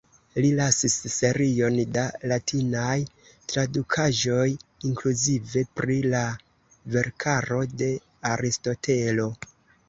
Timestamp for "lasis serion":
0.59-1.75